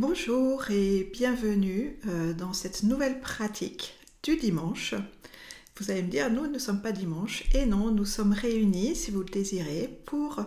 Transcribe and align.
Bonjour 0.00 0.70
et 0.70 1.10
bienvenue 1.12 1.98
euh, 2.08 2.32
dans 2.32 2.54
cette 2.54 2.84
nouvelle 2.84 3.20
pratique 3.20 3.98
du 4.22 4.38
dimanche. 4.38 4.94
Vous 5.76 5.90
allez 5.90 6.00
me 6.00 6.08
dire, 6.08 6.30
nous 6.30 6.46
ne 6.46 6.58
sommes 6.58 6.80
pas 6.80 6.90
dimanche. 6.90 7.44
Et 7.52 7.66
non, 7.66 7.90
nous 7.90 8.06
sommes 8.06 8.32
réunis, 8.32 8.96
si 8.96 9.10
vous 9.10 9.18
le 9.18 9.28
désirez, 9.28 9.90
pour 10.06 10.40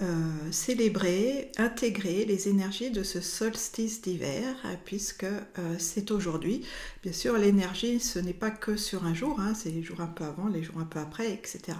euh, 0.00 0.06
célébrer, 0.50 1.52
intégrer 1.58 2.24
les 2.24 2.48
énergies 2.48 2.90
de 2.90 3.02
ce 3.02 3.20
solstice 3.20 4.00
d'hiver, 4.00 4.56
puisque 4.86 5.24
euh, 5.24 5.74
c'est 5.78 6.10
aujourd'hui. 6.10 6.64
Bien 7.02 7.12
sûr, 7.12 7.36
l'énergie, 7.36 8.00
ce 8.00 8.18
n'est 8.18 8.32
pas 8.32 8.50
que 8.50 8.78
sur 8.78 9.04
un 9.04 9.12
jour, 9.12 9.40
hein, 9.40 9.52
c'est 9.54 9.72
les 9.72 9.82
jours 9.82 10.00
un 10.00 10.06
peu 10.06 10.24
avant, 10.24 10.48
les 10.48 10.62
jours 10.62 10.78
un 10.78 10.86
peu 10.86 11.00
après, 11.00 11.30
etc. 11.34 11.76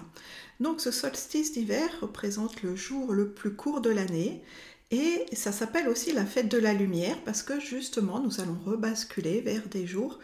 Donc 0.60 0.82
ce 0.82 0.90
solstice 0.90 1.52
d'hiver 1.52 1.88
représente 2.02 2.62
le 2.62 2.76
jour 2.76 3.14
le 3.14 3.30
plus 3.30 3.54
court 3.54 3.80
de 3.80 3.90
l'année 3.90 4.42
et 4.90 5.26
ça 5.32 5.52
s'appelle 5.52 5.88
aussi 5.88 6.12
la 6.12 6.24
fête 6.24 6.48
de 6.48 6.58
la 6.58 6.72
lumière 6.72 7.16
parce 7.24 7.42
que 7.42 7.58
justement 7.58 8.20
nous 8.20 8.40
allons 8.40 8.58
rebasculer 8.64 9.40
vers 9.40 9.66
des 9.68 9.86
jours 9.86 10.18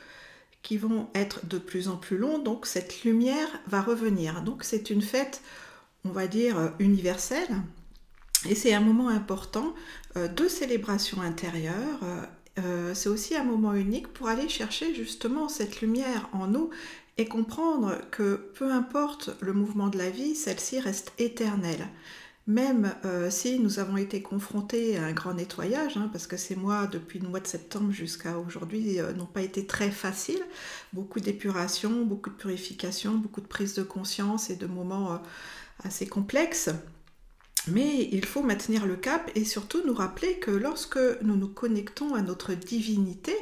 qui 0.62 0.76
vont 0.76 1.08
être 1.14 1.46
de 1.46 1.58
plus 1.58 1.88
en 1.88 1.96
plus 1.96 2.16
longs, 2.16 2.38
donc 2.38 2.66
cette 2.66 3.02
lumière 3.02 3.48
va 3.66 3.82
revenir. 3.82 4.42
Donc 4.42 4.62
c'est 4.62 4.90
une 4.90 5.02
fête, 5.02 5.42
on 6.04 6.10
va 6.10 6.28
dire, 6.28 6.72
universelle, 6.78 7.48
et 8.48 8.54
c'est 8.54 8.74
un 8.74 8.80
moment 8.80 9.08
important 9.08 9.74
euh, 10.16 10.28
de 10.28 10.48
célébration 10.48 11.20
intérieure. 11.20 12.00
Euh, 12.02 12.22
euh, 12.58 12.94
c'est 12.94 13.08
aussi 13.08 13.36
un 13.36 13.44
moment 13.44 13.74
unique 13.74 14.08
pour 14.08 14.28
aller 14.28 14.48
chercher 14.48 14.94
justement 14.94 15.48
cette 15.48 15.80
lumière 15.80 16.28
en 16.32 16.48
nous 16.48 16.70
et 17.18 17.26
comprendre 17.26 17.98
que 18.10 18.50
peu 18.54 18.70
importe 18.72 19.30
le 19.40 19.52
mouvement 19.52 19.88
de 19.88 19.98
la 19.98 20.10
vie, 20.10 20.34
celle-ci 20.34 20.80
reste 20.80 21.12
éternelle 21.18 21.86
même 22.46 22.92
euh, 23.04 23.30
si 23.30 23.60
nous 23.60 23.78
avons 23.78 23.96
été 23.96 24.20
confrontés 24.20 24.96
à 24.96 25.04
un 25.04 25.12
grand 25.12 25.34
nettoyage, 25.34 25.96
hein, 25.96 26.08
parce 26.12 26.26
que 26.26 26.36
ces 26.36 26.56
mois, 26.56 26.88
depuis 26.88 27.20
le 27.20 27.28
mois 27.28 27.38
de 27.38 27.46
septembre 27.46 27.92
jusqu'à 27.92 28.38
aujourd'hui, 28.38 29.00
euh, 29.00 29.12
n'ont 29.12 29.26
pas 29.26 29.42
été 29.42 29.64
très 29.64 29.90
faciles, 29.90 30.42
beaucoup 30.92 31.20
d'épuration, 31.20 32.04
beaucoup 32.04 32.30
de 32.30 32.34
purification, 32.34 33.14
beaucoup 33.14 33.40
de 33.40 33.46
prise 33.46 33.74
de 33.74 33.84
conscience 33.84 34.50
et 34.50 34.56
de 34.56 34.66
moments 34.66 35.12
euh, 35.12 35.16
assez 35.84 36.06
complexes. 36.06 36.70
Mais 37.68 38.08
il 38.10 38.24
faut 38.24 38.42
maintenir 38.42 38.86
le 38.86 38.96
cap 38.96 39.30
et 39.36 39.44
surtout 39.44 39.82
nous 39.86 39.94
rappeler 39.94 40.40
que 40.40 40.50
lorsque 40.50 40.98
nous 41.22 41.36
nous 41.36 41.48
connectons 41.48 42.14
à 42.14 42.22
notre 42.22 42.54
divinité, 42.54 43.36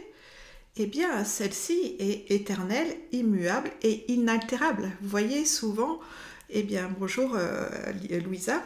eh 0.77 0.87
bien 0.87 1.25
celle-ci 1.25 1.97
est 1.99 2.31
éternelle, 2.31 2.95
immuable 3.13 3.71
et 3.81 4.13
inaltérable. 4.13 4.91
Vous 5.01 5.09
voyez 5.09 5.47
souvent, 5.47 6.01
eh 6.51 6.63
bien 6.63 6.95
bonjour 6.99 7.35
Louisa, 8.27 8.63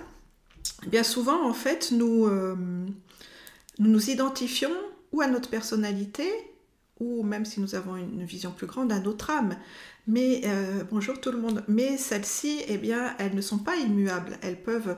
bien 0.86 1.02
souvent, 1.02 1.48
en 1.48 1.52
fait, 1.52 1.90
nous, 1.92 2.26
euh, 2.26 2.54
nous 3.78 3.90
nous 3.90 4.10
identifions 4.10 4.74
ou 5.12 5.20
à 5.20 5.26
notre 5.26 5.48
personnalité, 5.48 6.28
ou 7.00 7.22
même 7.22 7.44
si 7.44 7.60
nous 7.60 7.74
avons 7.74 7.96
une 7.96 8.24
vision 8.24 8.50
plus 8.50 8.66
grande, 8.66 8.92
à 8.92 9.00
notre 9.00 9.30
âme. 9.30 9.56
Mais 10.06 10.42
euh, 10.44 10.84
bonjour 10.90 11.20
tout 11.20 11.32
le 11.32 11.38
monde. 11.38 11.64
Mais 11.68 11.96
celles-ci, 11.96 12.60
eh 12.68 12.78
bien, 12.78 13.14
elles 13.18 13.34
ne 13.34 13.40
sont 13.40 13.58
pas 13.58 13.76
immuables. 13.76 14.38
Elles 14.42 14.60
peuvent 14.60 14.96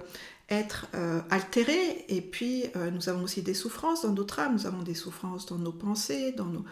être 0.48 0.86
euh, 0.94 1.20
altérées. 1.30 2.04
Et 2.08 2.20
puis, 2.20 2.64
nous 2.92 3.08
avons 3.08 3.24
aussi 3.24 3.42
des 3.42 3.54
souffrances 3.54 4.02
dans 4.02 4.12
notre 4.12 4.38
âme. 4.40 4.54
Nous 4.54 4.66
avons 4.66 4.82
des 4.82 4.94
souffrances 4.94 5.46
dans 5.46 5.58
nos 5.58 5.72
pensées, 5.72 6.32
dans 6.32 6.46
nos 6.46 6.64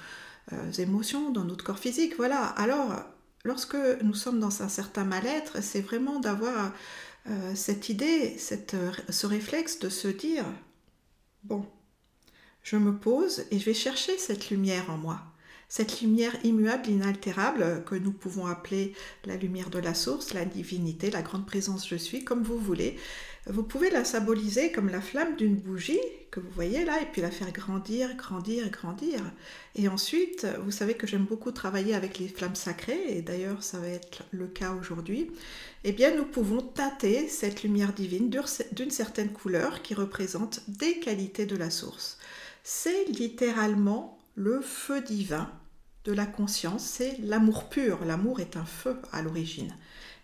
émotions, 0.78 1.31
dans 1.31 1.45
notre 1.45 1.65
corps 1.65 1.78
physique. 1.78 2.17
Voilà. 2.17 2.42
Alors, 2.42 2.92
lorsque 3.45 3.77
nous 4.03 4.15
sommes 4.15 4.41
dans 4.41 4.62
un 4.62 4.69
certain 4.69 5.05
mal-être, 5.05 5.62
c'est 5.62 5.81
vraiment 5.81 6.19
d'avoir 6.19 6.72
euh, 7.29 7.55
cette 7.55 7.89
idée, 7.89 8.37
euh, 8.75 8.93
ce 9.09 9.27
réflexe 9.27 9.79
de 9.79 9.89
se 9.89 10.09
dire, 10.09 10.45
bon, 11.43 11.67
je 12.62 12.77
me 12.77 12.99
pose 12.99 13.45
et 13.51 13.59
je 13.59 13.65
vais 13.65 13.75
chercher 13.75 14.19
cette 14.19 14.51
lumière 14.51 14.91
en 14.91 14.99
moi, 14.99 15.23
cette 15.77 16.03
lumière 16.03 16.37
immuable, 16.45 16.89
inaltérable, 16.89 17.83
que 17.85 17.97
nous 17.97 18.12
pouvons 18.12 18.47
appeler 18.47 18.93
la 19.25 19.35
lumière 19.35 19.71
de 19.71 19.81
la 19.81 19.93
source, 19.93 20.33
la 20.33 20.45
divinité, 20.45 21.11
la 21.11 21.21
grande 21.21 21.47
présence 21.47 21.89
je 21.89 21.97
suis, 21.97 22.23
comme 22.23 22.45
vous 22.45 22.61
voulez. 22.61 22.97
Vous 23.49 23.65
pouvez 23.65 23.91
la 23.91 24.05
symboliser 24.05 24.71
comme 24.71 24.89
la 24.89 25.01
flamme 25.01 25.35
d'une 25.35 25.57
bougie 25.57 25.99
que 26.31 26.39
vous 26.39 26.51
voyez 26.55 26.85
là, 26.85 27.03
et 27.03 27.07
puis 27.07 27.23
la 27.23 27.33
faire 27.33 27.51
grandir, 27.51 28.15
grandir, 28.15 28.71
grandir. 28.71 29.19
Et 29.75 29.89
ensuite, 29.89 30.47
vous 30.62 30.71
savez 30.71 30.95
que 30.95 31.09
j'aime 31.09 31.25
beaucoup 31.25 31.51
travailler 31.51 31.97
avec 31.97 32.21
les 32.21 32.29
flammes 32.29 32.55
sacrées, 32.55 33.09
et 33.09 33.23
d'ailleurs 33.23 33.65
ça 33.65 33.81
va 33.81 33.89
être 33.89 34.23
le 34.31 34.47
cas 34.47 34.75
aujourd'hui. 34.75 35.33
Eh 35.83 35.91
bien, 35.91 36.15
nous 36.15 36.25
pouvons 36.25 36.62
tâter 36.62 37.27
cette 37.27 37.65
lumière 37.65 37.93
divine 37.93 38.31
d'une 38.71 38.93
certaine 38.93 39.33
couleur 39.33 39.83
qui 39.83 39.95
représente 39.95 40.61
des 40.69 41.01
qualités 41.01 41.47
de 41.47 41.56
la 41.56 41.71
source. 41.71 42.19
C'est 42.62 43.06
littéralement 43.06 44.21
le 44.37 44.61
feu 44.61 45.01
divin 45.01 45.51
de 46.04 46.12
la 46.12 46.26
conscience, 46.26 46.84
c'est 46.84 47.19
l'amour 47.22 47.69
pur. 47.69 48.04
L'amour 48.04 48.41
est 48.41 48.56
un 48.56 48.65
feu 48.65 48.97
à 49.12 49.22
l'origine. 49.22 49.75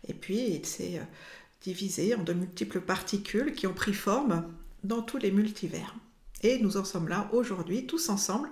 Et 0.09 0.15
puis, 0.15 0.41
il 0.51 0.67
s'est 0.67 0.99
euh, 0.99 1.05
divisé 1.63 2.15
en 2.15 2.23
de 2.23 2.33
multiples 2.33 2.81
particules 2.81 3.53
qui 3.53 3.67
ont 3.67 3.75
pris 3.75 3.95
forme 3.95 4.45
dans 4.85 5.03
tous 5.03 5.19
les 5.19 5.31
multivers. 5.31 5.95
Et 6.43 6.59
nous 6.59 6.77
en 6.77 6.85
sommes 6.85 7.09
là 7.09 7.29
aujourd'hui, 7.33 7.87
tous 7.87 8.09
ensemble, 8.09 8.51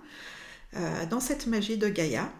euh, 0.77 1.07
dans 1.07 1.21
cette 1.21 1.47
magie 1.47 1.79
de 1.79 1.89
Gaïa, 1.89 2.31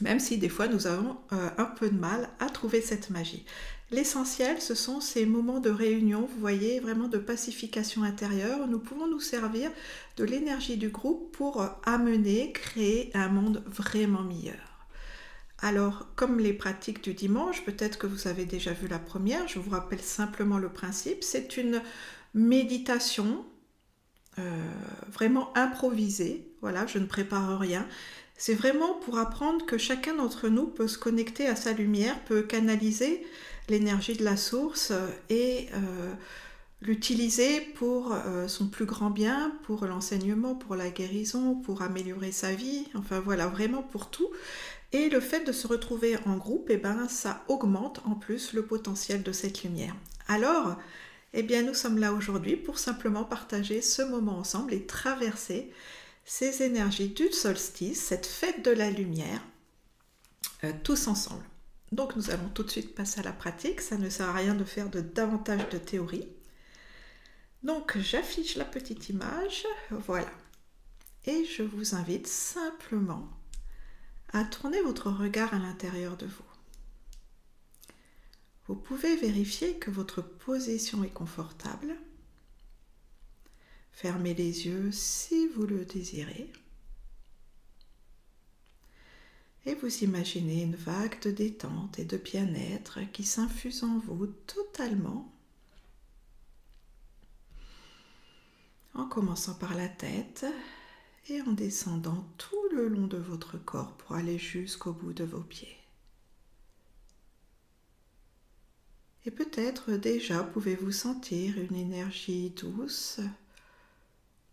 même 0.00 0.20
si 0.20 0.38
des 0.38 0.48
fois 0.48 0.68
nous 0.68 0.86
avons 0.86 1.16
euh, 1.32 1.48
un 1.58 1.64
peu 1.64 1.90
de 1.90 1.98
mal 1.98 2.28
à 2.38 2.48
trouver 2.50 2.80
cette 2.80 3.10
magie. 3.10 3.44
L'essentiel, 3.90 4.60
ce 4.60 4.74
sont 4.74 5.00
ces 5.00 5.26
moments 5.26 5.60
de 5.60 5.70
réunion, 5.70 6.22
vous 6.22 6.40
voyez, 6.40 6.80
vraiment 6.80 7.06
de 7.06 7.18
pacification 7.18 8.02
intérieure. 8.02 8.66
Nous 8.66 8.80
pouvons 8.80 9.06
nous 9.06 9.20
servir 9.20 9.70
de 10.16 10.24
l'énergie 10.24 10.76
du 10.76 10.88
groupe 10.88 11.30
pour 11.36 11.62
euh, 11.62 11.68
amener, 11.84 12.52
créer 12.52 13.10
un 13.14 13.28
monde 13.28 13.62
vraiment 13.66 14.22
meilleur. 14.22 14.76
Alors, 15.62 16.08
comme 16.16 16.38
les 16.38 16.52
pratiques 16.52 17.02
du 17.02 17.14
dimanche, 17.14 17.64
peut-être 17.64 17.98
que 17.98 18.06
vous 18.06 18.28
avez 18.28 18.44
déjà 18.44 18.72
vu 18.72 18.88
la 18.88 18.98
première, 18.98 19.48
je 19.48 19.58
vous 19.58 19.70
rappelle 19.70 20.02
simplement 20.02 20.58
le 20.58 20.68
principe. 20.68 21.24
C'est 21.24 21.56
une 21.56 21.80
méditation 22.34 23.44
euh, 24.38 24.42
vraiment 25.10 25.56
improvisée. 25.56 26.52
Voilà, 26.60 26.86
je 26.86 26.98
ne 26.98 27.06
prépare 27.06 27.58
rien. 27.58 27.86
C'est 28.38 28.54
vraiment 28.54 28.94
pour 28.94 29.18
apprendre 29.18 29.64
que 29.64 29.78
chacun 29.78 30.14
d'entre 30.14 30.48
nous 30.48 30.66
peut 30.66 30.88
se 30.88 30.98
connecter 30.98 31.46
à 31.46 31.56
sa 31.56 31.72
lumière, 31.72 32.22
peut 32.24 32.42
canaliser 32.42 33.26
l'énergie 33.68 34.14
de 34.14 34.24
la 34.24 34.36
source 34.36 34.92
et 35.30 35.68
euh, 35.74 36.12
l'utiliser 36.82 37.60
pour 37.60 38.12
euh, 38.12 38.46
son 38.46 38.68
plus 38.68 38.84
grand 38.84 39.10
bien, 39.10 39.56
pour 39.62 39.86
l'enseignement, 39.86 40.54
pour 40.54 40.76
la 40.76 40.90
guérison, 40.90 41.54
pour 41.54 41.82
améliorer 41.82 42.30
sa 42.30 42.52
vie, 42.52 42.86
enfin 42.94 43.20
voilà, 43.20 43.46
vraiment 43.46 43.82
pour 43.82 44.10
tout. 44.10 44.28
Et 44.92 45.08
le 45.08 45.20
fait 45.20 45.44
de 45.44 45.52
se 45.52 45.66
retrouver 45.66 46.16
en 46.26 46.36
groupe, 46.36 46.68
eh 46.70 46.76
ben, 46.76 47.08
ça 47.08 47.42
augmente 47.48 48.00
en 48.04 48.14
plus 48.14 48.52
le 48.52 48.64
potentiel 48.64 49.22
de 49.22 49.32
cette 49.32 49.64
lumière. 49.64 49.96
Alors, 50.28 50.76
eh 51.32 51.42
bien, 51.42 51.62
nous 51.62 51.74
sommes 51.74 51.98
là 51.98 52.12
aujourd'hui 52.12 52.56
pour 52.56 52.78
simplement 52.78 53.24
partager 53.24 53.82
ce 53.82 54.02
moment 54.02 54.38
ensemble 54.38 54.72
et 54.72 54.86
traverser 54.86 55.72
ces 56.26 56.64
énergies 56.64 57.08
du 57.08 57.30
solstice, 57.32 58.02
cette 58.02 58.26
fête 58.26 58.64
de 58.64 58.72
la 58.72 58.90
lumière, 58.90 59.40
euh, 60.64 60.72
tous 60.82 61.06
ensemble. 61.06 61.44
Donc 61.92 62.16
nous 62.16 62.30
allons 62.30 62.48
tout 62.48 62.64
de 62.64 62.70
suite 62.70 62.96
passer 62.96 63.20
à 63.20 63.22
la 63.22 63.32
pratique, 63.32 63.80
ça 63.80 63.96
ne 63.96 64.10
sert 64.10 64.28
à 64.28 64.32
rien 64.32 64.54
de 64.56 64.64
faire 64.64 64.90
de 64.90 65.00
davantage 65.00 65.68
de 65.70 65.78
théorie. 65.78 66.26
Donc 67.62 67.96
j'affiche 67.98 68.56
la 68.56 68.64
petite 68.64 69.08
image, 69.08 69.66
voilà. 69.90 70.30
Et 71.26 71.44
je 71.44 71.62
vous 71.62 71.94
invite 71.94 72.26
simplement 72.26 73.28
à 74.32 74.44
tourner 74.44 74.82
votre 74.82 75.10
regard 75.10 75.54
à 75.54 75.58
l'intérieur 75.58 76.16
de 76.16 76.26
vous. 76.26 76.44
Vous 78.66 78.74
pouvez 78.74 79.14
vérifier 79.16 79.78
que 79.78 79.92
votre 79.92 80.22
position 80.22 81.04
est 81.04 81.10
confortable 81.12 81.96
Fermez 83.96 84.34
les 84.34 84.66
yeux 84.66 84.92
si 84.92 85.48
vous 85.48 85.66
le 85.66 85.86
désirez. 85.86 86.52
Et 89.64 89.74
vous 89.74 90.04
imaginez 90.04 90.64
une 90.64 90.76
vague 90.76 91.18
de 91.22 91.30
détente 91.30 91.98
et 91.98 92.04
de 92.04 92.18
bien-être 92.18 93.00
qui 93.12 93.24
s'infuse 93.24 93.84
en 93.84 93.98
vous 94.00 94.26
totalement. 94.26 95.32
En 98.92 99.06
commençant 99.06 99.54
par 99.54 99.74
la 99.74 99.88
tête 99.88 100.44
et 101.30 101.40
en 101.40 101.52
descendant 101.52 102.28
tout 102.36 102.68
le 102.72 102.88
long 102.88 103.06
de 103.06 103.16
votre 103.16 103.56
corps 103.56 103.96
pour 103.96 104.14
aller 104.14 104.36
jusqu'au 104.36 104.92
bout 104.92 105.14
de 105.14 105.24
vos 105.24 105.40
pieds. 105.40 105.78
Et 109.24 109.30
peut-être 109.30 109.92
déjà 109.92 110.42
pouvez-vous 110.42 110.92
sentir 110.92 111.58
une 111.58 111.76
énergie 111.76 112.50
douce 112.50 113.20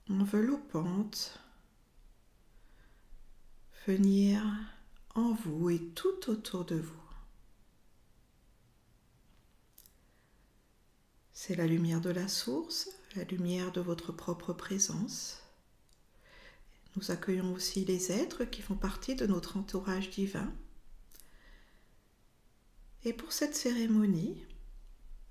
enveloppante 0.09 1.39
venir 3.87 4.43
en 5.15 5.33
vous 5.33 5.69
et 5.69 5.79
tout 5.79 6.29
autour 6.29 6.65
de 6.65 6.75
vous. 6.75 7.03
C'est 11.33 11.55
la 11.55 11.67
lumière 11.67 11.99
de 11.99 12.09
la 12.09 12.27
source, 12.27 12.89
la 13.15 13.23
lumière 13.25 13.71
de 13.71 13.81
votre 13.81 14.11
propre 14.11 14.53
présence. 14.53 15.41
Nous 16.95 17.11
accueillons 17.11 17.53
aussi 17.53 17.83
les 17.85 18.11
êtres 18.11 18.45
qui 18.45 18.61
font 18.61 18.75
partie 18.75 19.15
de 19.15 19.25
notre 19.25 19.57
entourage 19.57 20.09
divin. 20.09 20.53
Et 23.03 23.13
pour 23.13 23.33
cette 23.33 23.55
cérémonie, 23.55 24.45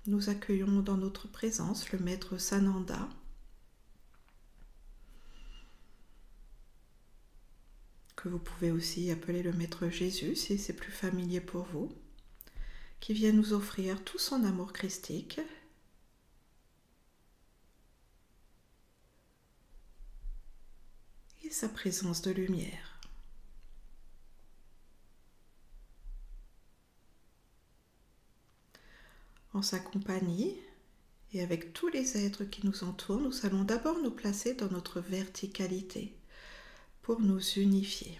nous 0.05 0.29
accueillons 0.29 0.81
dans 0.81 0.97
notre 0.97 1.27
présence 1.27 1.91
le 1.91 1.99
maître 1.99 2.37
Sananda, 2.37 3.09
que 8.23 8.29
vous 8.29 8.39
pouvez 8.39 8.71
aussi 8.71 9.11
appeler 9.11 9.43
le 9.43 9.51
maître 9.51 9.89
Jésus 9.89 10.37
si 10.37 10.57
c'est 10.57 10.71
plus 10.71 10.93
familier 10.93 11.41
pour 11.41 11.65
vous, 11.65 11.91
qui 13.01 13.13
vient 13.13 13.33
nous 13.33 13.51
offrir 13.51 14.01
tout 14.01 14.17
son 14.17 14.45
amour 14.45 14.71
christique 14.71 15.41
et 21.43 21.49
sa 21.49 21.67
présence 21.67 22.21
de 22.21 22.31
lumière. 22.31 23.01
En 29.51 29.61
sa 29.61 29.79
compagnie 29.79 30.55
et 31.33 31.41
avec 31.41 31.73
tous 31.73 31.89
les 31.89 32.25
êtres 32.25 32.45
qui 32.45 32.65
nous 32.65 32.85
entourent, 32.85 33.19
nous 33.19 33.45
allons 33.45 33.65
d'abord 33.65 33.99
nous 33.99 34.11
placer 34.11 34.53
dans 34.53 34.69
notre 34.69 35.01
verticalité 35.01 36.15
pour 37.03 37.19
nous 37.21 37.41
unifier. 37.57 38.19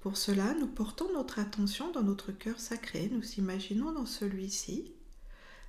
Pour 0.00 0.16
cela, 0.16 0.54
nous 0.54 0.66
portons 0.66 1.12
notre 1.12 1.38
attention 1.38 1.90
dans 1.92 2.02
notre 2.02 2.32
cœur 2.32 2.58
sacré. 2.58 3.08
Nous 3.12 3.34
imaginons 3.34 3.92
dans 3.92 4.06
celui-ci 4.06 4.92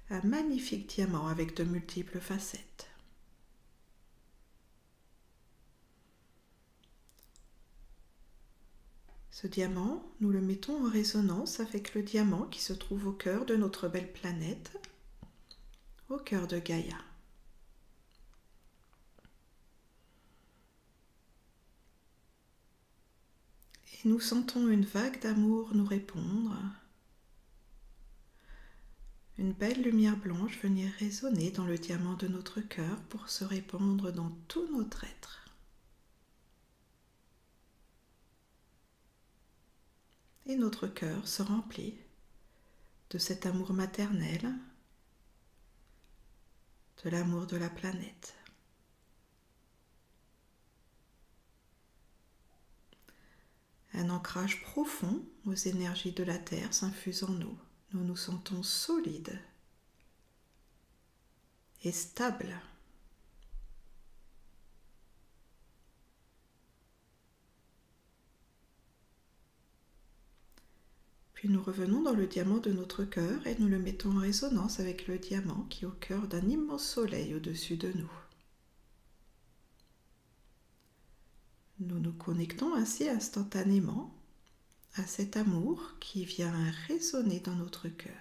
un 0.10 0.22
magnifique 0.24 0.88
diamant 0.88 1.28
avec 1.28 1.56
de 1.56 1.64
multiples 1.64 2.20
facettes. 2.20 2.90
Ce 9.30 9.48
diamant, 9.48 10.04
nous 10.20 10.30
le 10.30 10.42
mettons 10.42 10.86
en 10.86 10.90
résonance 10.90 11.60
avec 11.60 11.94
le 11.94 12.04
diamant 12.04 12.44
qui 12.44 12.62
se 12.62 12.74
trouve 12.74 13.08
au 13.08 13.14
cœur 13.14 13.46
de 13.46 13.56
notre 13.56 13.88
belle 13.88 14.12
planète, 14.12 14.72
au 16.10 16.18
cœur 16.18 16.48
de 16.48 16.60
Gaïa. 16.60 16.98
Nous 24.04 24.20
sentons 24.20 24.68
une 24.68 24.86
vague 24.86 25.22
d'amour 25.22 25.70
nous 25.74 25.86
répondre, 25.86 26.58
une 29.38 29.54
belle 29.54 29.82
lumière 29.82 30.18
blanche 30.18 30.60
venir 30.62 30.92
résonner 31.00 31.52
dans 31.52 31.66
le 31.66 31.78
diamant 31.78 32.16
de 32.16 32.28
notre 32.28 32.62
cœur 32.62 32.98
pour 33.10 33.30
se 33.30 33.44
répandre 33.44 34.12
dans 34.12 34.32
tout 34.48 34.68
notre 34.72 35.04
être. 35.04 35.42
et 40.52 40.56
notre 40.56 40.88
cœur 40.88 41.28
se 41.28 41.42
remplit 41.42 41.96
de 43.10 43.18
cet 43.18 43.46
amour 43.46 43.74
maternel, 43.74 44.54
de 47.04 47.10
l'amour 47.10 47.48
de 47.48 47.58
la 47.58 47.70
planète. 47.70 48.36
Un 53.94 54.10
ancrage 54.10 54.62
profond 54.62 55.22
aux 55.46 55.54
énergies 55.54 56.14
de 56.14 56.24
la 56.24 56.38
Terre 56.38 56.74
s'infuse 56.74 57.24
en 57.24 57.32
nous. 57.32 57.58
Nous 57.94 58.04
nous 58.04 58.16
sentons 58.16 58.64
solides 58.64 59.38
et 61.84 61.92
stables. 61.92 62.62
Puis 71.34 71.50
nous 71.50 71.64
revenons 71.64 72.04
dans 72.04 72.14
le 72.14 72.28
diamant 72.28 72.60
de 72.60 72.72
notre 72.72 73.04
cœur 73.04 73.48
et 73.48 73.56
nous 73.58 73.68
le 73.68 73.80
mettons 73.80 74.12
en 74.12 74.20
résonance 74.20 74.80
avec 74.80 75.08
le 75.08 75.18
diamant 75.18 75.66
qui 75.72 75.86
est 75.86 75.88
au 75.88 75.92
cœur 75.92 76.28
d'un 76.28 76.48
immense 76.48 76.88
soleil 76.88 77.34
au-dessus 77.34 77.78
de 77.78 77.92
nous. 77.96 78.21
Nous 81.82 82.00
nous 82.00 82.14
connectons 82.14 82.74
ainsi 82.74 83.10
instantanément 83.10 84.16
à 84.96 85.06
cet 85.06 85.36
amour 85.36 85.96
qui 86.00 86.24
vient 86.24 86.54
résonner 86.88 87.42
dans 87.42 87.56
notre 87.56 87.90
cœur. 87.90 88.14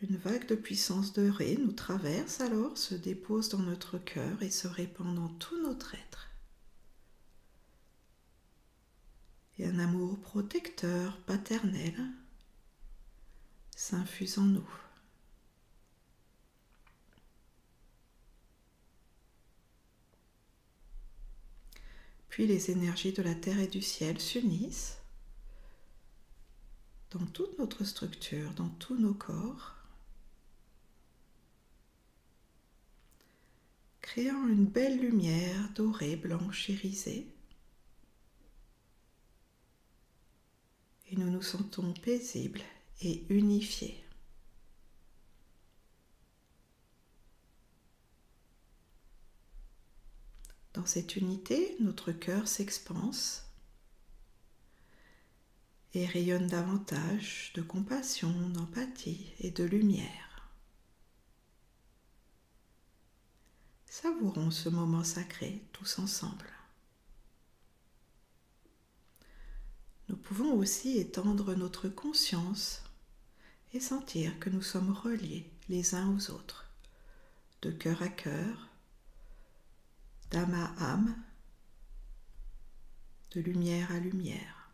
Une 0.00 0.16
vague 0.16 0.46
de 0.46 0.54
puissance 0.54 1.12
de 1.12 1.28
ré 1.28 1.58
nous 1.60 1.72
traverse 1.72 2.40
alors, 2.40 2.78
se 2.78 2.94
dépose 2.94 3.50
dans 3.50 3.58
notre 3.58 3.98
cœur 3.98 4.42
et 4.42 4.50
se 4.50 4.68
répand 4.68 5.14
dans 5.14 5.28
tout 5.28 5.60
notre 5.62 5.94
être. 5.94 6.30
et 9.58 9.66
un 9.66 9.78
amour 9.78 10.18
protecteur, 10.18 11.16
paternel 11.26 11.94
s'infuse 13.76 14.38
en 14.38 14.42
nous. 14.42 14.68
Puis 22.34 22.48
les 22.48 22.72
énergies 22.72 23.12
de 23.12 23.22
la 23.22 23.36
terre 23.36 23.60
et 23.60 23.68
du 23.68 23.80
ciel 23.80 24.20
s'unissent 24.20 24.98
dans 27.12 27.24
toute 27.26 27.56
notre 27.60 27.84
structure, 27.84 28.50
dans 28.54 28.70
tous 28.70 28.98
nos 28.98 29.14
corps, 29.14 29.76
créant 34.00 34.48
une 34.48 34.66
belle 34.66 34.98
lumière 34.98 35.70
dorée, 35.76 36.16
blanche, 36.16 36.70
irisée 36.70 37.32
et 41.12 41.16
nous 41.16 41.30
nous 41.30 41.40
sentons 41.40 41.92
paisibles 41.92 42.62
et 43.00 43.24
unifiés. 43.28 44.03
Dans 50.74 50.86
cette 50.86 51.16
unité, 51.16 51.76
notre 51.80 52.12
cœur 52.12 52.46
s'expanse 52.46 53.46
et 55.94 56.06
rayonne 56.06 56.48
davantage 56.48 57.52
de 57.54 57.62
compassion, 57.62 58.48
d'empathie 58.50 59.32
et 59.38 59.50
de 59.50 59.64
lumière. 59.64 60.50
Savourons 63.86 64.50
ce 64.50 64.68
moment 64.68 65.04
sacré 65.04 65.62
tous 65.72 65.98
ensemble. 65.98 66.54
nous 70.08 70.16
pouvons 70.16 70.54
aussi 70.54 70.98
étendre 70.98 71.54
notre 71.54 71.88
conscience 71.88 72.82
et 73.72 73.80
sentir 73.80 74.38
que 74.38 74.50
nous 74.50 74.62
sommes 74.62 74.92
reliés 74.92 75.50
les 75.68 75.94
uns 75.94 76.08
aux 76.14 76.30
autres, 76.30 76.66
de 77.62 77.70
cœur 77.70 78.02
à 78.02 78.08
cœur, 78.08 78.68
d'âme 80.34 80.54
à 80.54 80.92
âme, 80.92 81.14
de 83.30 83.40
lumière 83.40 83.92
à 83.92 84.00
lumière. 84.00 84.72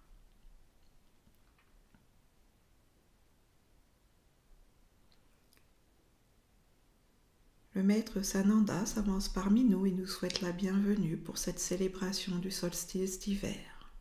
Le 7.74 7.82
maître 7.82 8.22
Sananda 8.22 8.86
s'avance 8.86 9.28
parmi 9.28 9.64
nous 9.64 9.84
et 9.84 9.90
nous 9.90 10.06
souhaite 10.06 10.40
la 10.40 10.52
bienvenue 10.52 11.18
pour 11.18 11.36
cette 11.36 11.58
célébration 11.58 12.38
du 12.38 12.50
solstice 12.50 13.20
d'hiver. 13.20 13.92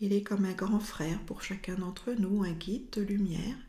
Il 0.00 0.14
est 0.14 0.22
comme 0.22 0.46
un 0.46 0.54
grand 0.54 0.80
frère 0.80 1.22
pour 1.26 1.42
chacun 1.42 1.74
d'entre 1.74 2.12
nous, 2.12 2.42
un 2.42 2.52
guide 2.52 2.88
de 2.92 3.02
lumière 3.02 3.65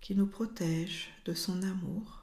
qui 0.00 0.14
nous 0.14 0.26
protège 0.26 1.10
de 1.24 1.34
son 1.34 1.62
amour, 1.62 2.22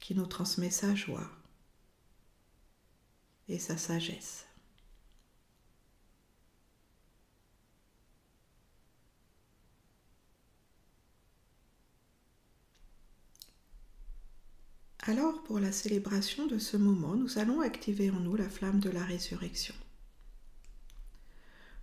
qui 0.00 0.14
nous 0.14 0.26
transmet 0.26 0.70
sa 0.70 0.94
joie 0.94 1.30
et 3.48 3.58
sa 3.58 3.76
sagesse. 3.76 4.46
Alors, 15.04 15.42
pour 15.42 15.58
la 15.58 15.72
célébration 15.72 16.46
de 16.46 16.58
ce 16.58 16.76
moment, 16.76 17.16
nous 17.16 17.38
allons 17.38 17.60
activer 17.60 18.10
en 18.10 18.20
nous 18.20 18.36
la 18.36 18.48
flamme 18.48 18.78
de 18.78 18.88
la 18.88 19.02
résurrection. 19.04 19.74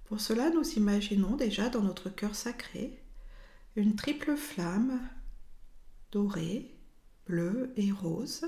Pour 0.09 0.19
cela, 0.19 0.49
nous 0.49 0.67
imaginons 0.71 1.35
déjà 1.35 1.69
dans 1.69 1.83
notre 1.83 2.09
cœur 2.09 2.33
sacré 2.33 2.99
une 3.75 3.95
triple 3.95 4.35
flamme 4.35 4.99
dorée, 6.11 6.75
bleue 7.27 7.71
et 7.75 7.91
rose, 7.91 8.41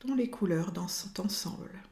dont 0.00 0.14
les 0.14 0.30
couleurs 0.30 0.72
dansent 0.72 1.12
ensemble. 1.18 1.82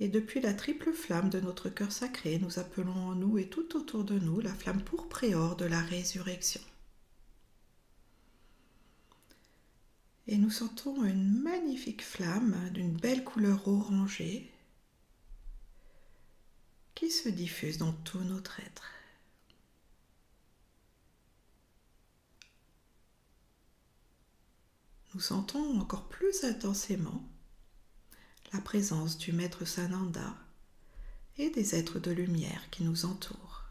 Et 0.00 0.08
depuis 0.08 0.40
la 0.40 0.52
triple 0.52 0.92
flamme 0.92 1.30
de 1.30 1.38
notre 1.38 1.68
cœur 1.68 1.92
sacré, 1.92 2.40
nous 2.40 2.58
appelons 2.58 2.92
en 2.92 3.14
nous 3.14 3.38
et 3.38 3.48
tout 3.48 3.76
autour 3.76 4.02
de 4.02 4.18
nous 4.18 4.40
la 4.40 4.52
flamme 4.52 4.82
or 5.32 5.54
de 5.54 5.64
la 5.64 5.80
résurrection. 5.80 6.60
Et 10.26 10.38
nous 10.38 10.50
sentons 10.50 11.04
une 11.04 11.40
magnifique 11.40 12.02
flamme 12.02 12.56
d'une 12.72 12.96
belle 12.96 13.22
couleur 13.22 13.68
orangée 13.68 14.49
qui 17.00 17.10
se 17.10 17.30
diffuse 17.30 17.78
dans 17.78 17.94
tout 17.94 18.22
notre 18.24 18.60
être. 18.60 18.92
Nous 25.14 25.20
sentons 25.20 25.80
encore 25.80 26.10
plus 26.10 26.44
intensément 26.44 27.26
la 28.52 28.60
présence 28.60 29.16
du 29.16 29.32
Maître 29.32 29.64
Sananda 29.64 30.36
et 31.38 31.48
des 31.48 31.74
êtres 31.74 32.00
de 32.00 32.10
lumière 32.10 32.68
qui 32.68 32.84
nous 32.84 33.06
entourent. 33.06 33.64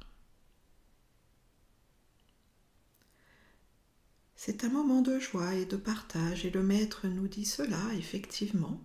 C'est 4.35 4.63
un 4.63 4.69
moment 4.69 5.03
de 5.03 5.19
joie 5.19 5.53
et 5.53 5.67
de 5.67 5.77
partage 5.77 6.45
et 6.45 6.49
le 6.49 6.63
Maître 6.63 7.05
nous 7.05 7.27
dit 7.27 7.45
cela 7.45 7.93
effectivement. 7.93 8.81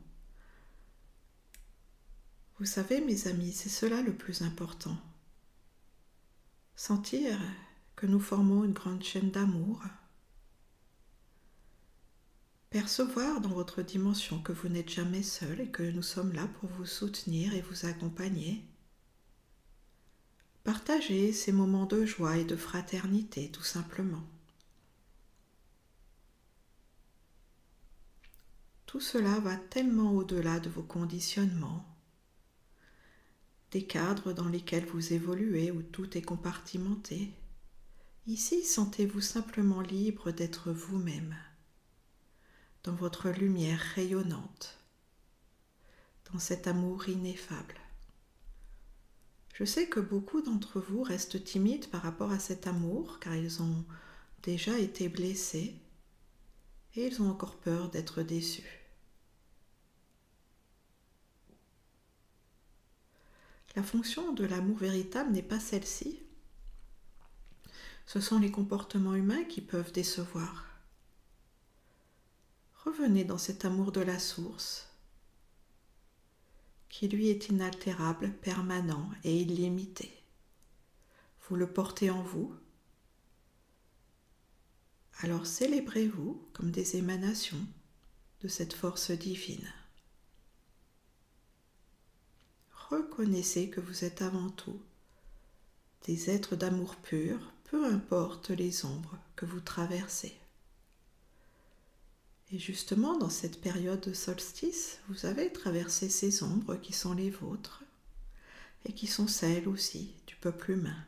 Vous 2.59 2.67
savez 2.67 3.01
mes 3.01 3.27
amis, 3.27 3.53
c'est 3.53 3.69
cela 3.69 4.03
le 4.03 4.15
plus 4.15 4.43
important. 4.43 4.97
Sentir 6.77 7.39
que 7.97 8.07
nous 8.07 8.21
formons 8.21 8.65
une 8.65 8.73
grande 8.73 9.03
chaîne 9.03 9.31
d'amour 9.31 9.83
Percevoir 12.75 13.41
dans 13.41 13.51
votre 13.51 13.83
dimension 13.83 14.43
que 14.43 14.51
vous 14.51 14.69
n'êtes 14.69 14.91
jamais 14.91 15.23
seul 15.23 15.61
et 15.61 15.69
que 15.69 15.85
nous 15.85 16.03
sommes 16.03 16.33
là 16.33 16.49
pour 16.59 16.69
vous 16.71 16.87
soutenir 16.87 17.55
et 17.55 17.61
vous 17.61 17.87
accompagner. 17.87 18.65
Partagez 20.65 21.33
ces 21.33 21.53
moments 21.53 21.87
de 21.87 22.05
joie 22.05 22.37
et 22.37 22.45
de 22.45 22.57
fraternité 22.57 23.49
tout 23.53 23.63
simplement. 23.63 24.25
Tout 28.87 29.01
cela 29.01 29.39
va 29.39 29.55
tellement 29.55 30.11
au-delà 30.11 30.59
de 30.59 30.69
vos 30.69 30.83
conditionnements, 30.83 31.87
des 33.75 33.85
cadres 33.85 34.33
dans 34.33 34.47
lesquels 34.47 34.87
vous 34.87 35.13
évoluez 35.13 35.73
où 35.73 35.83
tout 35.83 36.17
est 36.17 36.23
compartimenté. 36.23 37.33
Ici, 38.29 38.63
sentez-vous 38.63 39.21
simplement 39.21 39.81
libre 39.81 40.31
d'être 40.31 40.71
vous-même 40.71 41.37
dans 42.85 42.95
votre 42.95 43.31
lumière 43.31 43.81
rayonnante, 43.97 44.79
dans 46.33 46.39
cet 46.39 46.69
amour 46.69 47.09
ineffable. 47.09 47.75
Je 49.55 49.65
sais 49.65 49.89
que 49.89 49.99
beaucoup 49.99 50.41
d'entre 50.41 50.79
vous 50.79 51.03
restent 51.03 51.43
timides 51.43 51.89
par 51.89 52.03
rapport 52.03 52.31
à 52.31 52.39
cet 52.39 52.69
amour 52.69 53.19
car 53.19 53.35
ils 53.35 53.61
ont 53.61 53.85
déjà 54.45 54.79
été 54.79 55.09
blessés 55.09 55.75
et 56.95 57.09
ils 57.09 57.21
ont 57.21 57.29
encore 57.29 57.57
peur 57.57 57.91
d'être 57.91 58.23
déçus. 58.23 58.84
La 63.77 63.83
fonction 63.83 64.33
de 64.33 64.45
l'amour 64.45 64.79
véritable 64.79 65.33
n'est 65.33 65.43
pas 65.43 65.59
celle-ci. 65.59 66.21
Ce 68.07 68.21
sont 68.21 68.39
les 68.39 68.51
comportements 68.51 69.15
humains 69.15 69.45
qui 69.45 69.61
peuvent 69.61 69.93
décevoir. 69.93 70.67
Revenez 72.85 73.25
dans 73.25 73.39
cet 73.39 73.65
amour 73.65 73.93
de 73.93 74.01
la 74.01 74.19
source, 74.19 74.91
qui 76.89 77.09
lui 77.09 77.29
est 77.29 77.49
inaltérable, 77.49 78.33
permanent 78.43 79.11
et 79.25 79.41
illimité. 79.41 80.23
Vous 81.49 81.57
le 81.57 81.67
portez 81.67 82.11
en 82.11 82.23
vous. 82.23 82.55
Alors 85.21 85.47
célébrez-vous 85.47 86.49
comme 86.53 86.71
des 86.71 86.97
émanations 86.97 87.67
de 88.43 88.49
cette 88.49 88.75
force 88.75 89.11
divine. 89.11 89.73
Reconnaissez 92.91 93.71
que 93.71 93.81
vous 93.81 94.05
êtes 94.05 94.23
avant 94.23 94.51
tout 94.51 94.81
des 96.07 96.29
êtres 96.29 96.55
d'amour 96.55 96.97
pur, 96.97 97.39
peu 97.65 97.87
importe 97.87 98.51
les 98.51 98.85
ombres 98.85 99.19
que 99.37 99.47
vous 99.47 99.61
traversez. 99.61 100.37
Et 102.53 102.59
justement, 102.59 103.17
dans 103.17 103.31
cette 103.31 103.61
période 103.61 104.01
de 104.01 104.13
solstice, 104.13 104.99
vous 105.09 105.25
avez 105.25 105.51
traversé 105.51 106.11
ces 106.11 106.43
ombres 106.43 106.77
qui 106.77 106.93
sont 106.93 107.15
les 107.15 107.31
vôtres 107.31 107.83
et 108.85 108.93
qui 108.93 109.07
sont 109.07 109.27
celles 109.27 109.67
aussi 109.67 110.13
du 110.27 110.37
peuple 110.37 110.73
humain. 110.73 111.05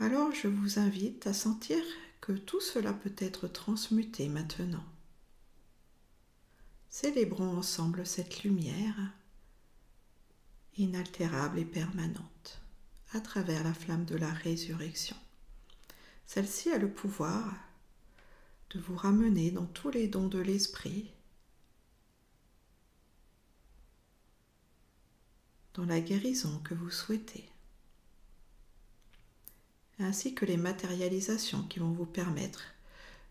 Alors 0.00 0.32
je 0.32 0.48
vous 0.48 0.78
invite 0.78 1.26
à 1.26 1.32
sentir 1.32 1.82
que 2.20 2.32
tout 2.32 2.60
cela 2.60 2.92
peut 2.92 3.14
être 3.18 3.48
transmuté 3.48 4.28
maintenant. 4.28 4.84
Célébrons 6.94 7.56
ensemble 7.56 8.06
cette 8.06 8.44
lumière 8.44 8.94
inaltérable 10.76 11.58
et 11.58 11.64
permanente 11.64 12.62
à 13.10 13.20
travers 13.20 13.64
la 13.64 13.74
flamme 13.74 14.04
de 14.04 14.14
la 14.14 14.32
résurrection. 14.32 15.16
Celle-ci 16.24 16.70
a 16.70 16.78
le 16.78 16.88
pouvoir 16.88 17.52
de 18.70 18.78
vous 18.78 18.94
ramener 18.94 19.50
dans 19.50 19.66
tous 19.66 19.90
les 19.90 20.06
dons 20.06 20.28
de 20.28 20.38
l'esprit, 20.38 21.10
dans 25.72 25.86
la 25.86 26.00
guérison 26.00 26.60
que 26.60 26.74
vous 26.74 26.92
souhaitez, 26.92 27.50
ainsi 29.98 30.32
que 30.32 30.44
les 30.44 30.58
matérialisations 30.58 31.64
qui 31.64 31.80
vont 31.80 31.90
vous 31.90 32.06
permettre 32.06 32.62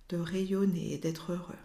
de 0.10 0.17
rayonner 0.17 0.96
et 0.96 0.98
d'être 0.98 1.32
heureux. 1.32 1.55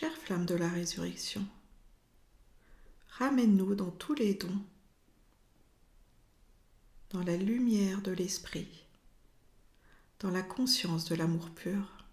Chère 0.00 0.16
flamme 0.16 0.46
de 0.46 0.54
la 0.54 0.68
résurrection, 0.68 1.44
ramène-nous 3.08 3.74
dans 3.74 3.90
tous 3.90 4.14
les 4.14 4.34
dons 4.34 4.62
dans 7.10 7.24
la 7.24 7.36
lumière 7.36 8.00
de 8.00 8.12
l'esprit, 8.12 8.68
dans 10.20 10.30
la 10.30 10.42
conscience 10.42 11.06
de 11.06 11.16
l'amour 11.16 11.50
pur. 11.50 12.04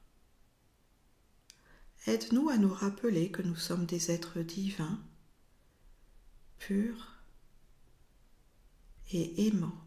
Aide-nous 2.07 2.49
à 2.49 2.57
nous 2.57 2.73
rappeler 2.73 3.29
que 3.29 3.43
nous 3.43 3.55
sommes 3.55 3.85
des 3.85 4.09
êtres 4.09 4.39
divins, 4.39 4.99
purs 6.57 7.19
et 9.11 9.45
aimants. 9.45 9.84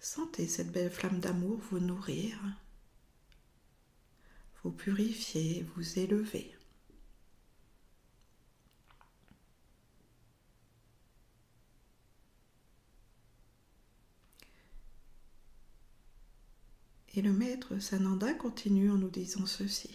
Sentez 0.00 0.48
cette 0.48 0.72
belle 0.72 0.90
flamme 0.90 1.20
d'amour 1.20 1.60
vous 1.70 1.78
nourrir 1.78 2.38
vous 4.62 4.70
purifiez, 4.72 5.66
vous 5.74 5.98
élevez. 5.98 6.54
Et 17.14 17.22
le 17.22 17.32
maître 17.32 17.78
Sananda 17.78 18.34
continue 18.34 18.90
en 18.90 18.96
nous 18.96 19.08
disant 19.08 19.46
ceci. 19.46 19.90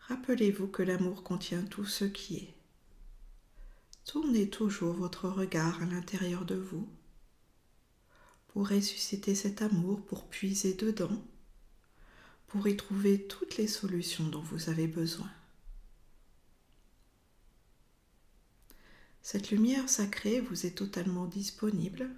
Rappelez-vous 0.00 0.68
que 0.68 0.82
l'amour 0.82 1.22
contient 1.22 1.62
tout 1.62 1.86
ce 1.86 2.04
qui 2.04 2.36
est. 2.36 2.55
Tournez 4.06 4.48
toujours 4.48 4.94
votre 4.94 5.28
regard 5.28 5.82
à 5.82 5.86
l'intérieur 5.86 6.44
de 6.44 6.54
vous 6.54 6.88
pour 8.46 8.68
ressusciter 8.68 9.34
cet 9.34 9.62
amour, 9.62 10.00
pour 10.06 10.28
puiser 10.28 10.74
dedans, 10.74 11.24
pour 12.46 12.68
y 12.68 12.76
trouver 12.76 13.26
toutes 13.26 13.56
les 13.56 13.66
solutions 13.66 14.28
dont 14.28 14.40
vous 14.40 14.70
avez 14.70 14.86
besoin. 14.86 15.28
Cette 19.22 19.50
lumière 19.50 19.88
sacrée 19.88 20.40
vous 20.40 20.66
est 20.66 20.78
totalement 20.78 21.26
disponible 21.26 22.08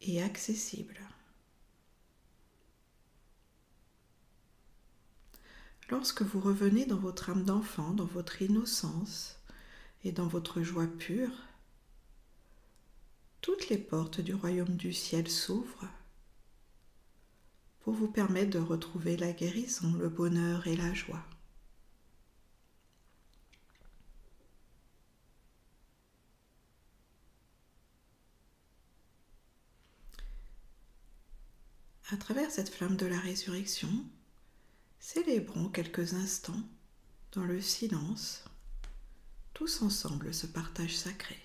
et 0.00 0.22
accessible. 0.22 1.00
Lorsque 5.90 6.22
vous 6.22 6.40
revenez 6.40 6.86
dans 6.86 7.00
votre 7.00 7.30
âme 7.30 7.42
d'enfant, 7.42 7.90
dans 7.90 8.06
votre 8.06 8.42
innocence 8.42 9.41
et 10.04 10.12
dans 10.12 10.26
votre 10.26 10.62
joie 10.62 10.86
pure, 10.86 11.32
toutes 13.40 13.68
les 13.68 13.78
portes 13.78 14.20
du 14.20 14.34
royaume 14.34 14.76
du 14.76 14.92
ciel 14.92 15.28
s'ouvrent 15.28 15.88
pour 17.80 17.94
vous 17.94 18.08
permettre 18.08 18.50
de 18.50 18.58
retrouver 18.58 19.16
la 19.16 19.32
guérison, 19.32 19.92
le 19.94 20.08
bonheur 20.08 20.66
et 20.66 20.76
la 20.76 20.94
joie. 20.94 21.24
À 32.12 32.16
travers 32.16 32.50
cette 32.50 32.68
flamme 32.68 32.96
de 32.96 33.06
la 33.06 33.18
résurrection, 33.18 33.88
célébrons 35.00 35.70
quelques 35.70 36.12
instants 36.12 36.62
dans 37.32 37.44
le 37.44 37.60
silence, 37.60 38.44
tous 39.62 39.82
ensemble 39.82 40.34
ce 40.34 40.48
partage 40.48 40.96
sacré. 40.96 41.41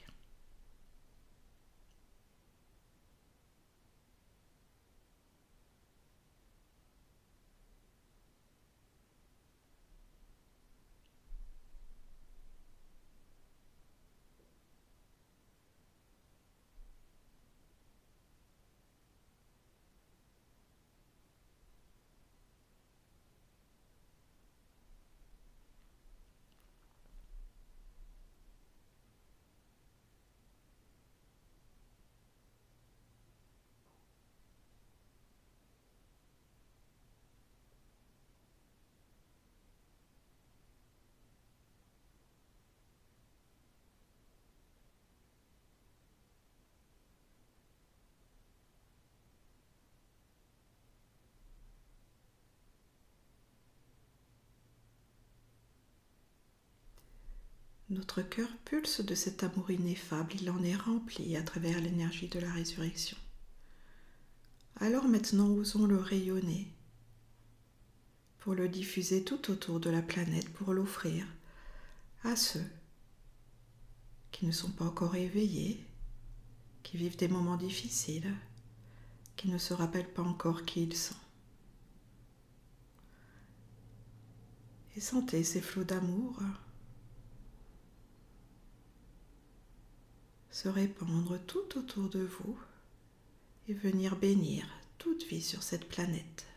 Notre 57.90 58.22
cœur 58.22 58.50
pulse 58.66 59.00
de 59.00 59.16
cet 59.16 59.44
amour 59.44 59.72
ineffable, 59.72 60.34
il 60.42 60.50
en 60.50 60.62
est 60.62 60.76
rempli 60.76 61.38
à 61.38 61.42
travers 61.42 61.80
l'énergie 61.80 62.28
de 62.28 62.40
la 62.40 62.52
résurrection. 62.52 63.18
Alors 64.76 65.08
maintenant 65.08 65.50
osons 65.50 65.86
le 65.86 65.98
rayonner 65.98 66.68
pour 68.40 68.56
le 68.56 68.68
diffuser 68.68 69.24
tout 69.24 69.52
autour 69.52 69.80
de 69.80 69.90
la 69.90 70.02
planète, 70.02 70.52
pour 70.54 70.74
l'offrir 70.74 71.26
à 72.24 72.36
ceux 72.36 72.66
qui 74.32 74.46
ne 74.46 74.52
sont 74.52 74.72
pas 74.72 74.86
encore 74.86 75.16
éveillés, 75.16 75.84
qui 76.84 76.98
vivent 76.98 77.18
des 77.18 77.30
moments 77.30 77.58
difficiles, 77.58 78.36
qui 79.38 79.48
ne 79.48 79.58
se 79.58 79.74
rappellent 79.74 80.14
pas 80.14 80.24
encore 80.24 80.66
qui 80.66 80.84
ils 80.84 80.96
sont. 80.96 81.16
Et 84.98 85.02
sentez 85.02 85.44
ces 85.44 85.62
flots 85.62 85.84
d'amour 85.84 86.42
se 90.58 90.70
répandre 90.70 91.38
tout 91.46 91.78
autour 91.78 92.10
de 92.10 92.24
vous 92.24 92.58
et 93.68 93.76
venir 93.76 94.16
bénir 94.16 94.66
toute 94.98 95.24
vie 95.26 95.44
sur 95.44 95.62
cette 95.62 95.88
planète. 95.88 96.48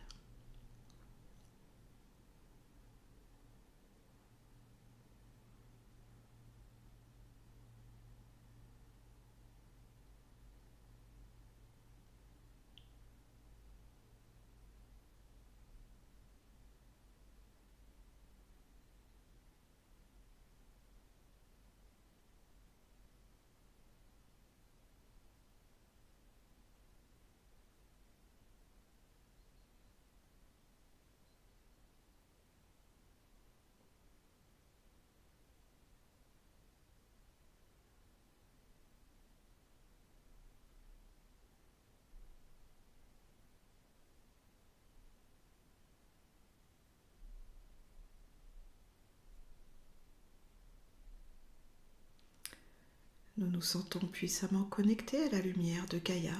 Nous 53.41 53.49
nous 53.49 53.61
sentons 53.63 54.05
puissamment 54.05 54.65
connectés 54.65 55.25
à 55.25 55.29
la 55.29 55.41
lumière 55.41 55.87
de 55.87 55.97
Gaïa 55.97 56.37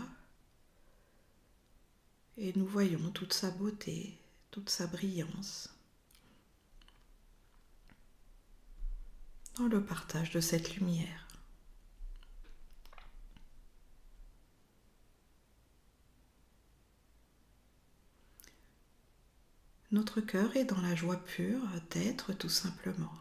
et 2.38 2.54
nous 2.56 2.68
voyons 2.68 3.10
toute 3.10 3.34
sa 3.34 3.50
beauté, 3.50 4.20
toute 4.52 4.70
sa 4.70 4.86
brillance 4.86 5.76
dans 9.58 9.66
le 9.68 9.84
partage 9.84 10.30
de 10.30 10.40
cette 10.40 10.76
lumière. 10.76 11.28
Notre 19.90 20.22
cœur 20.22 20.56
est 20.56 20.66
dans 20.66 20.82
la 20.82 20.94
joie 20.94 21.18
pure 21.18 21.68
d'être 21.90 22.32
tout 22.34 22.48
simplement. 22.48 23.12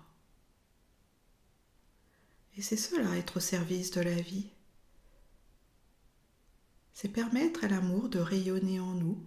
Et 2.56 2.62
c'est 2.62 2.76
cela, 2.76 3.16
être 3.16 3.38
au 3.38 3.40
service 3.40 3.90
de 3.90 4.00
la 4.00 4.14
vie. 4.14 4.50
C'est 6.92 7.08
permettre 7.08 7.64
à 7.64 7.68
l'amour 7.68 8.08
de 8.08 8.18
rayonner 8.18 8.80
en 8.80 8.94
nous 8.94 9.18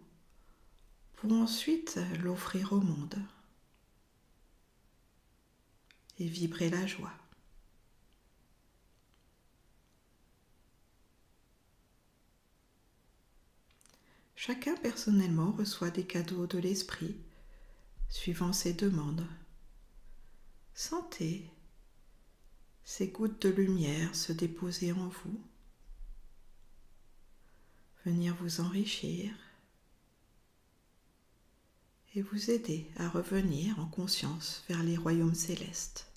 pour 1.14 1.32
ensuite 1.32 2.00
l'offrir 2.22 2.74
au 2.74 2.82
monde 2.82 3.18
et 6.20 6.28
vibrer 6.28 6.70
la 6.70 6.86
joie. 6.86 7.14
Chacun 14.36 14.76
personnellement 14.76 15.54
reçoit 15.54 15.90
des 15.90 16.06
cadeaux 16.06 16.48
de 16.48 16.58
l'esprit 16.58 17.16
suivant 18.10 18.52
ses 18.52 18.74
demandes. 18.74 19.26
Sentez 20.74 21.50
ces 22.84 23.08
gouttes 23.08 23.42
de 23.42 23.50
lumière 23.50 24.16
se 24.16 24.34
déposer 24.34 24.92
en 24.92 25.08
vous, 25.08 25.42
venir 28.06 28.36
vous 28.36 28.60
enrichir 28.60 29.34
et 32.16 32.22
vous 32.22 32.52
aider 32.52 32.92
à 32.98 33.10
revenir 33.10 33.80
en 33.80 33.88
conscience 33.88 34.64
vers 34.68 34.84
les 34.84 34.98
royaumes 34.98 35.34
célestes. 35.34 36.08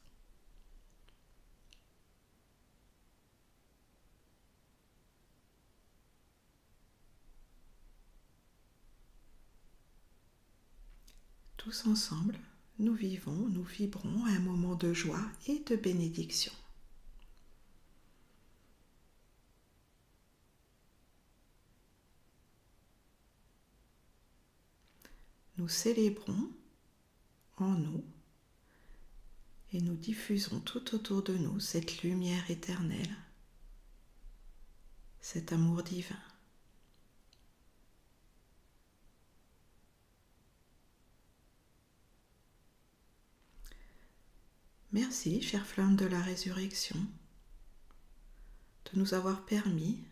Tous 11.56 11.86
ensemble, 11.86 12.38
nous 12.78 12.94
vivons, 12.94 13.48
nous 13.48 13.62
vibrons 13.62 14.26
un 14.26 14.38
moment 14.40 14.74
de 14.74 14.92
joie 14.92 15.24
et 15.46 15.60
de 15.60 15.76
bénédiction. 15.76 16.52
Nous 25.56 25.68
célébrons 25.68 26.50
en 27.56 27.70
nous 27.70 28.04
et 29.72 29.80
nous 29.80 29.96
diffusons 29.96 30.60
tout 30.60 30.94
autour 30.94 31.22
de 31.22 31.34
nous 31.34 31.60
cette 31.60 32.02
lumière 32.02 32.50
éternelle, 32.50 33.16
cet 35.20 35.52
amour 35.52 35.82
divin. 35.82 36.14
Merci, 44.96 45.42
chère 45.42 45.66
flamme 45.66 45.94
de 45.94 46.06
la 46.06 46.22
résurrection, 46.22 46.96
de 48.86 48.98
nous 48.98 49.12
avoir 49.12 49.44
permis 49.44 50.02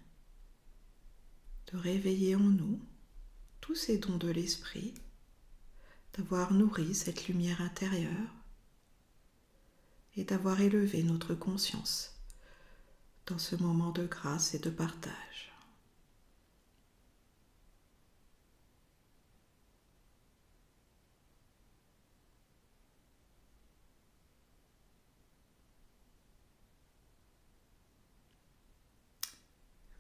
de 1.73 1.79
réveiller 1.79 2.37
en 2.37 2.41
nous 2.41 2.79
tous 3.63 3.75
ces 3.75 3.97
dons 3.97 4.19
de 4.19 4.29
l'esprit, 4.29 4.93
d'avoir 6.13 6.53
nourri 6.53 6.95
cette 6.95 7.29
lumière 7.29 7.63
intérieure 7.63 8.29
et 10.17 10.25
d'avoir 10.25 10.61
élevé 10.61 11.03
notre 11.03 11.35
conscience 11.35 12.21
dans 13.25 13.39
ce 13.39 13.57
moment 13.57 13.91
de 13.91 14.05
grâce 14.05 14.53
et 14.53 14.59
de 14.59 14.69
partage. 14.69 15.54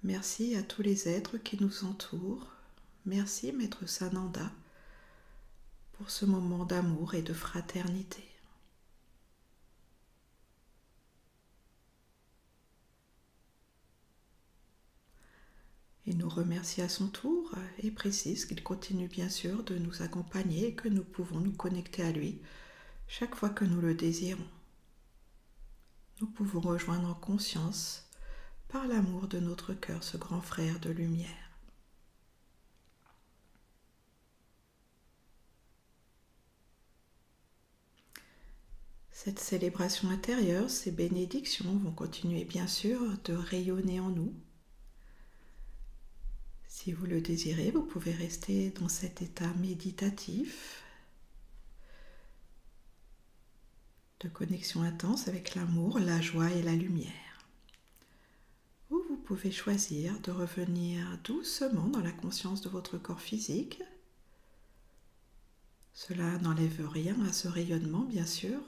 Merci 0.05 0.55
à 0.55 0.63
tous 0.63 0.83
les 0.83 1.09
êtres 1.09 1.39
qui 1.39 1.57
nous 1.59 1.85
entourent. 1.85 2.47
Merci 3.07 3.53
Maître 3.53 3.89
Sananda 3.89 4.53
pour 5.95 6.11
ce 6.11 6.27
moment 6.27 6.67
d'amour 6.67 7.15
et 7.15 7.23
de 7.23 7.33
fraternité. 7.33 8.23
Il 16.05 16.19
nous 16.19 16.29
remercie 16.29 16.83
à 16.83 16.91
son 16.91 17.09
tour 17.09 17.55
et 17.79 17.91
précise 17.91 18.45
qu'il 18.45 18.63
continue 18.63 19.09
bien 19.09 19.31
sûr 19.31 19.65
de 19.65 19.79
nous 19.79 20.03
accompagner 20.03 20.67
et 20.67 20.75
que 20.75 20.91
nous 20.91 21.03
pouvons 21.05 21.41
nous 21.41 21.53
connecter 21.53 22.03
à 22.03 22.13
lui 22.13 22.43
chaque 23.09 23.35
fois 23.35 23.49
que 23.49 23.65
nous 23.65 23.81
le 23.81 23.95
désirons. 23.95 24.47
Nous 26.21 26.27
pouvons 26.27 26.61
rejoindre 26.61 27.09
en 27.09 27.15
conscience 27.15 28.04
par 28.69 28.87
l'amour 28.87 29.29
de 29.29 29.39
notre 29.39 29.75
cœur 29.75 30.03
ce 30.03 30.17
grand 30.17 30.41
frère 30.41 30.81
de 30.81 30.91
lumière. 30.91 31.29
Cette 39.11 39.39
célébration 39.39 40.11
intérieure, 40.11 40.69
ces 40.69 40.91
bénédictions 40.91 41.77
vont 41.79 41.93
continuer 41.93 42.45
bien 42.45 42.67
sûr 42.67 43.01
de 43.25 43.33
rayonner 43.33 44.01
en 44.01 44.11
nous 44.11 44.35
si 46.85 46.93
vous 46.93 47.07
le 47.07 47.21
désirez, 47.23 47.71
vous 47.71 47.85
pouvez 47.85 48.13
rester 48.13 48.71
dans 48.71 48.89
cet 48.89 49.23
état 49.23 49.55
méditatif 49.55 50.83
de 54.21 54.29
connexion 54.29 54.83
intense 54.83 55.29
avec 55.29 55.55
l'amour, 55.55 55.99
la 56.01 56.21
joie 56.21 56.51
et 56.51 56.63
la 56.63 56.75
lumière. 56.75 57.24
Pouvez 59.25 59.51
choisir 59.51 60.21
de 60.21 60.31
revenir 60.31 61.19
doucement 61.25 61.89
dans 61.89 62.03
la 62.03 62.13
conscience 62.13 62.61
de 62.61 62.69
votre 62.69 62.99
corps 62.99 63.23
physique. 63.23 63.83
Cela 65.95 66.37
n'enlève 66.41 66.87
rien 66.87 67.17
à 67.25 67.33
ce 67.33 67.49
rayonnement, 67.49 68.03
bien 68.05 68.27
sûr. 68.27 68.61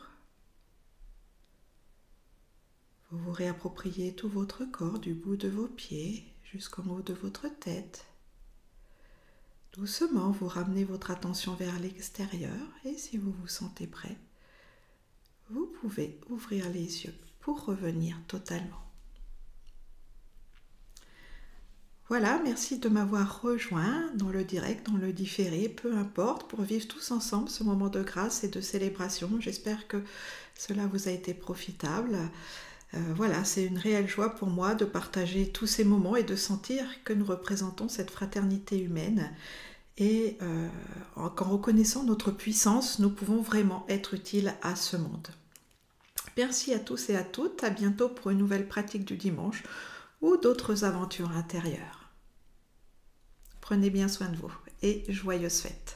Vous 3.11 3.19
vous 3.19 3.33
réappropriez 3.33 4.15
tout 4.15 4.31
votre 4.31 4.65
corps 4.65 4.99
du 4.99 5.13
bout 5.13 5.37
de 5.37 5.49
vos 5.49 5.69
pieds 5.69 6.25
jusqu'en 6.43 6.87
haut 6.87 7.03
de 7.03 7.13
votre 7.13 7.49
tête. 7.49 8.07
Doucement, 9.75 10.31
vous 10.31 10.49
ramenez 10.49 10.85
votre 10.85 11.11
attention 11.11 11.55
vers 11.55 11.79
l'extérieur 11.81 12.67
et 12.87 12.97
si 12.97 13.19
vous 13.19 13.33
vous 13.33 13.49
sentez 13.49 13.87
prêt, 13.87 14.17
vous 15.51 15.67
pouvez 15.67 16.19
ouvrir 16.31 16.71
les 16.71 17.05
yeux 17.05 17.15
pour 17.41 17.67
revenir 17.67 18.19
totalement. 18.27 18.86
Voilà, 22.09 22.41
merci 22.45 22.79
de 22.79 22.89
m'avoir 22.89 23.43
rejoint 23.43 24.09
dans 24.15 24.29
le 24.29 24.45
direct, 24.45 24.87
dans 24.87 24.97
le 24.97 25.13
différé, 25.13 25.69
peu 25.69 25.97
importe, 25.97 26.49
pour 26.49 26.63
vivre 26.63 26.87
tous 26.87 27.11
ensemble 27.11 27.49
ce 27.49 27.65
moment 27.65 27.89
de 27.89 28.01
grâce 28.01 28.45
et 28.45 28.49
de 28.49 28.61
célébration. 28.61 29.29
J'espère 29.41 29.89
que 29.89 29.97
cela 30.57 30.87
vous 30.87 31.09
a 31.09 31.11
été 31.11 31.35
profitable. 31.35 32.17
Euh, 32.95 32.99
voilà, 33.17 33.43
c'est 33.43 33.65
une 33.65 33.79
réelle 33.79 34.09
joie 34.09 34.37
pour 34.37 34.49
moi 34.49 34.77
de 34.77 34.85
partager 34.85 35.51
tous 35.51 35.67
ces 35.67 35.83
moments 35.83 36.15
et 36.15 36.23
de 36.23 36.37
sentir 36.37 36.85
que 37.03 37.13
nous 37.13 37.25
représentons 37.25 37.89
cette 37.89 38.13
fraternité 38.13 38.79
humaine 38.79 39.35
et 39.99 40.39
euh, 40.43 40.69
qu'en 41.35 41.51
reconnaissant 41.51 42.05
notre 42.05 42.31
puissance, 42.31 43.01
nous 43.01 43.11
pouvons 43.11 43.41
vraiment 43.41 43.85
être 43.89 44.15
utiles 44.15 44.55
à 44.63 44.77
ce 44.77 44.97
monde. 44.97 45.29
Merci 46.37 46.73
à 46.73 46.79
tous 46.79 47.11
et 47.11 47.17
à 47.17 47.25
toutes, 47.25 47.65
à 47.65 47.71
bientôt 47.71 48.09
pour 48.09 48.31
une 48.31 48.39
nouvelle 48.39 48.69
pratique 48.69 49.05
du 49.05 49.17
dimanche 49.17 49.65
ou 50.21 50.37
d'autres 50.37 50.85
aventures 50.85 51.33
intérieures. 51.33 51.96
Prenez 53.67 53.91
bien 53.91 54.07
soin 54.07 54.29
de 54.29 54.37
vous 54.37 54.53
et 54.81 55.03
joyeuses 55.09 55.63
fêtes. 55.63 55.96